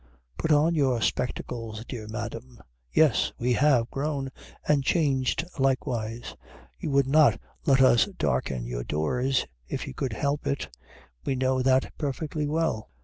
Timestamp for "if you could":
9.67-10.13